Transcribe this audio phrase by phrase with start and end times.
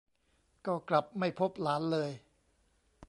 [0.65, 2.11] ก็กลับไม่พบหลานเลย